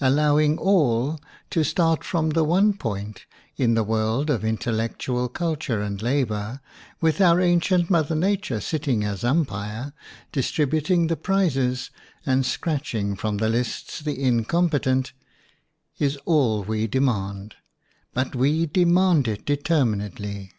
[0.00, 1.18] Allow ing all
[1.50, 6.60] to start from the one point in the world of intellectual culture and labor,
[7.00, 9.92] with our ancient Mother Nature sitting as umpire,
[10.30, 11.90] distributing the prizes
[12.24, 15.12] and scratching from the lists the incompetent,
[15.98, 17.56] is all we demand,
[18.14, 20.52] but we demand it determinedly.